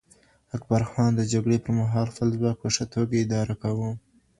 [0.55, 3.89] اکبرخان د جګړې پر مهال خپل ځواک په ښه توګه اداره کاوه.